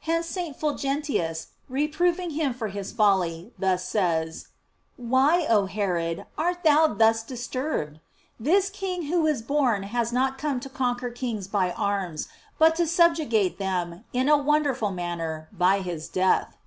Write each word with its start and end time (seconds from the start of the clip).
Hence 0.00 0.26
St. 0.26 0.60
Fulgentius, 0.60 1.52
reproving 1.66 2.32
him 2.32 2.52
for 2.52 2.68
his 2.68 2.92
folly, 2.92 3.54
thus 3.58 3.82
says: 3.88 4.48
"Why, 4.98 5.46
oh 5.48 5.64
Herod, 5.64 6.26
art 6.36 6.64
thou 6.64 6.88
thu^t 6.88 7.26
disturbed? 7.26 7.98
This 8.38 8.68
King 8.68 9.04
who 9.04 9.26
is 9.26 9.40
born 9.40 9.84
has 9.84 10.12
not 10.12 10.36
come 10.36 10.60
to 10.60 10.68
conquer 10.68 11.08
kings 11.08 11.48
by 11.48 11.72
arms, 11.72 12.28
but 12.58 12.76
to 12.76 12.86
subjugate 12.86 13.56
ti.em, 13.56 14.04
in 14.12 14.28
a 14.28 14.36
wonderful 14.36 14.90
manner, 14.90 15.48
by 15.50 15.80
his 15.80 16.10
death." 16.10 16.58